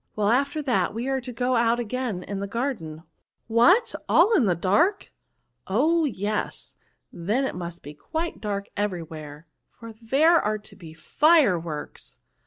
Well, 0.15 0.29
after 0.29 0.63
that 0.63 0.95
we 0.95 1.07
are 1.07 1.21
to 1.21 1.31
go 1.31 1.55
out 1.55 1.79
again 1.79 2.23
in 2.23 2.39
the 2.39 2.47
garden.'*" 2.47 3.03
What! 3.59 3.93
aU 4.09 4.33
in 4.35 4.45
the 4.45 4.55
dark?*'" 4.55 5.11
Oh! 5.67 6.05
yes, 6.05 6.73
then 7.13 7.45
it 7.45 7.53
must 7.53 7.83
be 7.83 7.93
quite 7.93 8.41
dark 8.41 8.65
every 8.75 9.03
where, 9.03 9.45
for 9.79 9.93
there 9.93 10.39
are 10.41 10.57
to 10.57 10.75
be 10.75 10.93
fireworks." 10.95 12.17